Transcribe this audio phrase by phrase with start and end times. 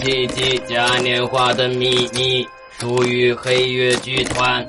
[0.00, 2.46] 奇迹嘉年华的秘密
[2.78, 4.64] 属于黑月剧团。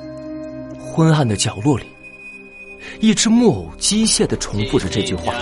[0.80, 1.86] 昏暗的角落里，
[3.00, 5.34] 一只木偶机械的重复着这句话。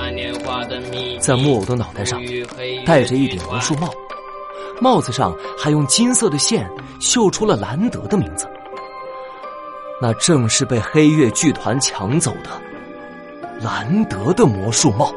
[1.20, 2.22] 在木偶的脑袋上
[2.86, 3.90] 戴着一顶魔术帽，
[4.82, 6.70] 帽子上还用金色的线
[7.00, 8.46] 绣出了兰德的名字。
[10.02, 12.62] 那正是被黑月剧团抢走的
[13.62, 15.14] 兰德的魔术帽。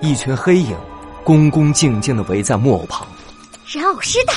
[0.00, 0.76] 一群黑影
[1.26, 3.04] 恭恭敬敬的围在木偶旁。
[3.66, 4.34] 人偶师大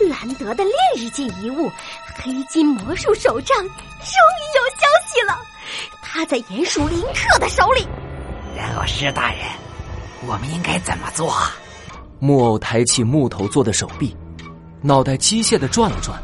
[0.00, 1.70] 人，兰德的另一件遗物——
[2.20, 5.40] 黑金魔术手杖，终于有消息了。
[6.02, 7.86] 他在鼹鼠林克的手里。
[8.56, 9.42] 人偶师大人，
[10.26, 11.32] 我们应该怎么做？
[12.18, 14.16] 木偶抬起木头做的手臂，
[14.80, 16.20] 脑袋机械的转了转，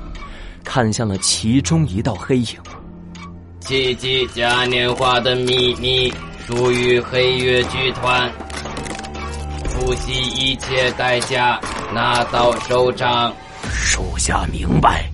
[0.64, 2.48] 看向了其中一道黑影。
[3.60, 6.12] 奇迹嘉年华的秘密。
[6.48, 8.32] 属于黑月剧团，
[9.78, 11.60] 付悉一切代价
[11.94, 13.32] 拿到手掌。
[13.62, 15.04] 属下明白。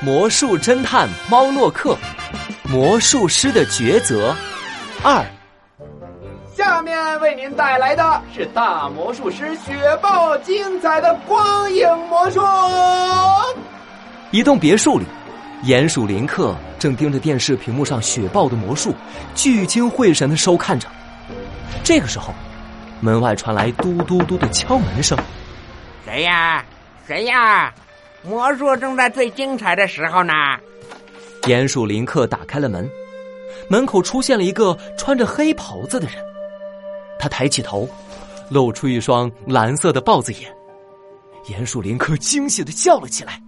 [0.00, 1.96] 魔术侦探猫洛克，
[2.64, 4.34] 魔术师的抉择
[5.02, 5.26] 二。
[6.54, 12.40] 下面为您带来的是大魔术师雪豹精彩的光影魔术。
[14.30, 15.04] 一栋别墅里。
[15.64, 18.94] 鼹鼠林克正盯着电视屏幕上雪豹的魔术，
[19.34, 20.88] 聚精会神的收看着。
[21.84, 22.32] 这个时候，
[23.00, 25.16] 门外传来嘟嘟嘟的敲门声。
[26.06, 26.64] 谁呀？
[27.06, 27.72] 谁呀？
[28.22, 30.32] 魔术正在最精彩的时候呢。
[31.42, 32.88] 鼹鼠林克打开了门，
[33.68, 36.16] 门口出现了一个穿着黑袍子的人。
[37.18, 37.86] 他抬起头，
[38.48, 40.50] 露出一双蓝色的豹子眼。
[41.44, 43.38] 鼹鼠林克惊喜的叫了起来。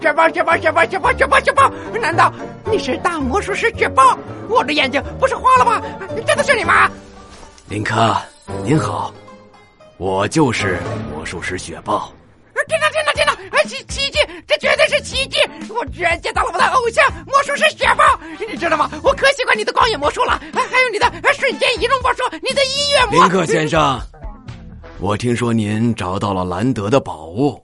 [0.00, 1.70] 雪豹，雪豹，雪豹，雪豹，雪豹，雪豹！
[2.00, 2.32] 难道
[2.70, 4.16] 你是大魔术师雪豹？
[4.48, 5.80] 我的眼睛不是花了吗？
[6.26, 6.90] 真的是你吗？
[7.68, 8.16] 林克，
[8.62, 9.12] 您好，
[9.96, 10.78] 我就是
[11.14, 12.12] 魔术师雪豹。
[12.66, 13.34] 天哪，天哪，天哪！
[13.64, 15.38] 奇奇迹，这绝对是奇迹！
[15.70, 18.04] 我居然见到了我的偶像魔术师雪豹！
[18.50, 18.90] 你知道吗？
[19.02, 23.12] 我可喜欢你的光影魔术了，还有你的瞬间移动魔术，你的音乐魔。
[23.12, 24.00] 林克先生，
[24.98, 27.62] 我听说您找到了兰德的宝物。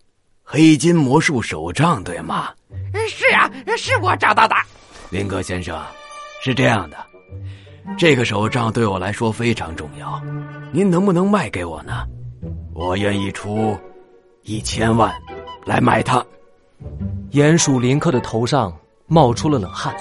[0.52, 2.48] 黑金魔术手杖，对吗？
[3.08, 4.56] 是啊，是我找到的。
[5.08, 5.80] 林克先生，
[6.42, 6.96] 是这样的，
[7.96, 10.20] 这个手杖对我来说非常重要，
[10.72, 12.04] 您能不能卖给我呢？
[12.74, 13.78] 我愿意出
[14.42, 15.14] 一千万
[15.64, 16.20] 来买它。
[17.30, 19.94] 鼹鼠林克的头上冒出了冷汗，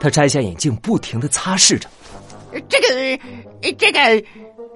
[0.00, 1.88] 他摘下眼镜，不停的擦拭着。
[2.68, 4.00] 这个，这个。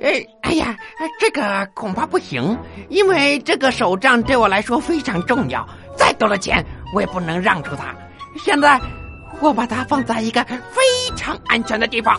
[0.00, 0.76] 哎，哎呀，
[1.20, 2.56] 这个恐怕不行，
[2.88, 7.94] 因为这个手杖对我来说非常重要，再多的钱我也不能让出它。
[8.42, 8.80] 现在，
[9.40, 10.80] 我把它放在一个非
[11.16, 12.18] 常安全的地方，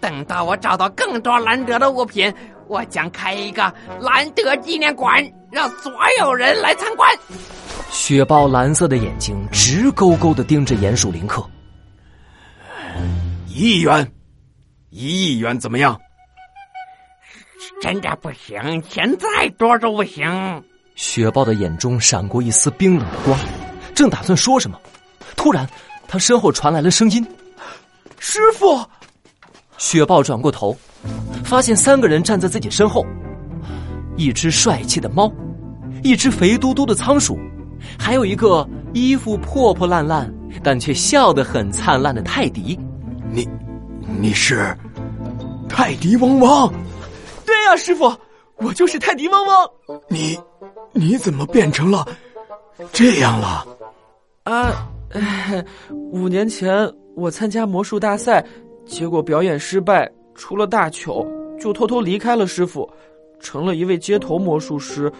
[0.00, 2.32] 等到我找到更多兰德的物品，
[2.68, 7.10] 我将开一个兰德纪念馆，让所有人来参观。
[7.90, 11.44] 雪豹蓝色的眼睛直勾勾的盯着鼹鼠林克。
[13.48, 14.12] 一亿元，
[14.90, 15.98] 一亿元怎么样？
[17.80, 20.62] 真的不行，钱再多都不行。
[20.94, 23.38] 雪豹的眼中闪过一丝冰冷的光，
[23.94, 24.78] 正打算说什么，
[25.34, 25.66] 突然，
[26.06, 27.26] 他身后传来了声音
[28.20, 28.78] ：“师傅！”
[29.78, 30.76] 雪豹转过头，
[31.42, 33.04] 发现三个人站在自己身后：
[34.16, 35.32] 一只帅气的猫，
[36.02, 37.38] 一只肥嘟嘟的仓鼠，
[37.98, 40.30] 还有一个衣服破破烂烂
[40.62, 42.78] 但却笑得很灿烂的泰迪。
[43.30, 43.48] 你，
[44.20, 44.76] 你是
[45.66, 46.70] 泰迪汪汪？
[47.60, 48.10] 对呀，师傅，
[48.56, 49.70] 我就是泰迪汪汪。
[50.08, 50.40] 你，
[50.94, 52.08] 你怎么变成了
[52.90, 53.66] 这样了？
[54.44, 54.88] 啊，
[55.90, 58.42] 五年前我参加魔术大赛，
[58.86, 61.26] 结果表演失败，出了大糗，
[61.60, 62.90] 就偷偷离开了师傅，
[63.40, 65.12] 成了一位街头魔术师。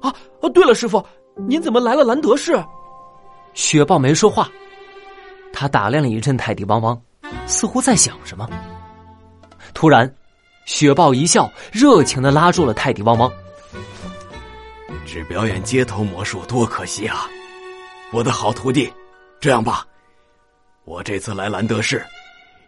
[0.00, 1.04] 啊，哦，对了，师傅，
[1.48, 2.56] 您怎么来了兰德市？
[3.54, 4.48] 雪豹没说话，
[5.52, 7.02] 他打量了一阵泰迪汪汪，
[7.48, 8.48] 似乎在想什么。
[9.74, 10.08] 突然。
[10.64, 13.30] 雪豹一笑，热情的拉住了泰迪汪汪。
[15.04, 17.28] 只表演街头魔术多可惜啊！
[18.12, 18.90] 我的好徒弟，
[19.40, 19.86] 这样吧，
[20.84, 22.04] 我这次来兰德市，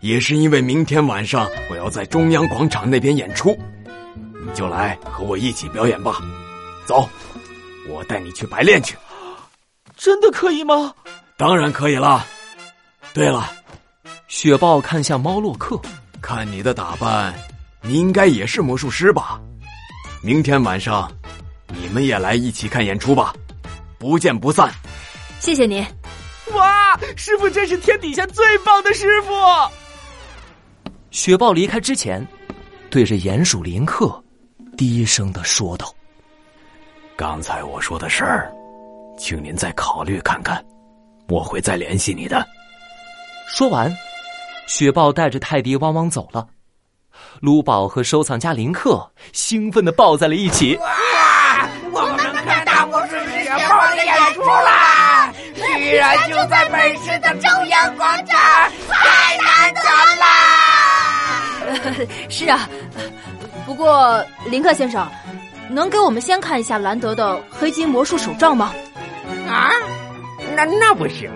[0.00, 3.56] 也是因为明天晚上我要在中央广场那边演出，
[4.44, 6.19] 你就来和我一起表演吧。
[6.85, 7.08] 走，
[7.88, 8.96] 我带你去白练去。
[9.96, 10.93] 真的可以吗？
[11.37, 12.26] 当然可以了。
[13.14, 13.50] 对了，
[14.29, 15.81] 雪豹看向猫洛克，
[16.20, 17.35] 看你的打扮。
[17.87, 19.39] 你应该也是魔术师吧？
[20.23, 21.13] 明天晚上，
[21.69, 23.35] 你们也来一起看演出吧，
[23.99, 24.73] 不见不散。
[25.39, 25.85] 谢谢您。
[26.55, 29.31] 哇，师傅真是天底下最棒的师傅！
[31.11, 32.27] 雪豹离开之前，
[32.89, 34.23] 对着鼹鼠林克
[34.79, 35.95] 低声的说道
[37.17, 38.51] ：“刚才我说的事儿，
[39.19, 40.65] 请您再考虑看看，
[41.29, 42.47] 我会再联系你的。”
[43.47, 43.95] 说完，
[44.67, 46.49] 雪豹带着泰迪汪汪走了。
[47.41, 50.76] 卢宝和收藏家林克兴奋的抱在了一起。
[50.76, 50.88] 哇！
[51.93, 55.32] 我们能看到魔术师雪豹的演出啦！
[55.55, 58.37] 居然就在本市的中央广场，
[58.88, 59.81] 太难得
[60.21, 60.26] 啦！
[62.29, 62.69] 是啊，
[63.65, 65.09] 不过林克先生，
[65.69, 68.73] 能给我们先看一下兰德的黑金魔术手杖吗？
[69.49, 69.70] 啊，
[70.56, 71.31] 那那不行。